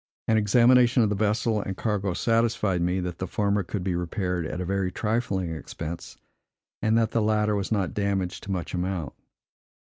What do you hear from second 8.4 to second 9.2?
to much amount.